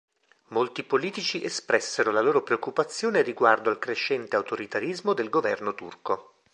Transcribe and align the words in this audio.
Molti 0.47 0.81
politici 0.81 1.43
espressero 1.43 2.09
la 2.09 2.21
loro 2.21 2.41
preoccupazione 2.41 3.21
riguardo 3.21 3.69
al 3.69 3.77
crescente 3.77 4.35
autoritarismo 4.35 5.13
del 5.13 5.29
governo 5.29 5.75
turco. 5.75 6.37